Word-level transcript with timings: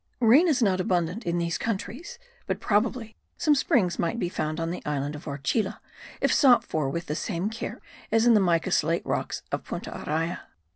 Rain 0.19 0.47
is 0.47 0.63
not 0.63 0.79
abundant 0.81 1.25
in 1.27 1.37
these 1.37 1.59
countries; 1.59 2.17
but 2.47 2.59
probably 2.59 3.15
some 3.37 3.53
springs 3.53 3.99
might 3.99 4.17
be 4.17 4.29
found 4.29 4.59
on 4.59 4.71
the 4.71 4.83
island 4.83 5.13
of 5.13 5.27
Orchila 5.27 5.79
if 6.21 6.33
sought 6.33 6.63
for 6.63 6.89
with 6.89 7.05
the 7.05 7.13
same 7.15 7.51
care 7.51 7.79
as 8.11 8.25
in 8.25 8.33
the 8.33 8.39
mica 8.39 8.71
slate 8.71 9.05
rocks 9.05 9.43
of 9.51 9.63
Punta 9.63 9.91
Araya. 9.91 10.39